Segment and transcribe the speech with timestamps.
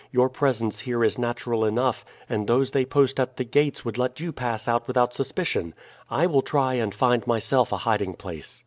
[0.11, 4.19] Your presence here is natural enough, and those they post at the gates would let
[4.19, 5.75] you pass out without suspicion.
[6.09, 8.59] I will try and find myself a hiding place."